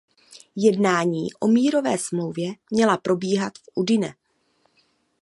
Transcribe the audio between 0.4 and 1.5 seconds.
Jednání o